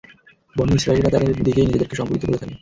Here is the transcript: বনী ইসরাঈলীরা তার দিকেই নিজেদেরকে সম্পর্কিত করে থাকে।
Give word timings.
বনী 0.55 0.73
ইসরাঈলীরা 0.75 1.09
তার 1.13 1.23
দিকেই 1.45 1.67
নিজেদেরকে 1.67 1.95
সম্পর্কিত 1.97 2.23
করে 2.25 2.39
থাকে। 2.41 2.55